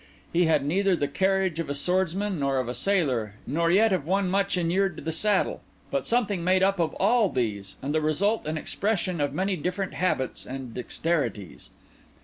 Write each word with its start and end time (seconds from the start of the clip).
He 0.33 0.45
had 0.45 0.65
neither 0.65 0.95
the 0.95 1.07
carriage 1.07 1.59
of 1.59 1.69
a 1.69 1.75
swordsman, 1.75 2.39
nor 2.39 2.57
of 2.57 2.67
a 2.67 2.73
sailor, 2.73 3.35
nor 3.45 3.69
yet 3.69 3.93
of 3.93 4.07
one 4.07 4.31
much 4.31 4.57
inured 4.57 4.97
to 4.97 5.03
the 5.03 5.11
saddle; 5.11 5.61
but 5.91 6.07
something 6.07 6.43
made 6.43 6.63
up 6.63 6.79
of 6.79 6.95
all 6.95 7.29
these, 7.29 7.75
and 7.83 7.93
the 7.93 8.01
result 8.01 8.47
and 8.47 8.57
expression 8.57 9.21
of 9.21 9.31
many 9.31 9.55
different 9.55 9.93
habits 9.93 10.43
and 10.43 10.73
dexterities. 10.73 11.69